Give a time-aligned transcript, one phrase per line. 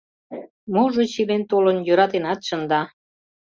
[0.73, 2.81] Можыч, илен-толын, йӧратенат шында.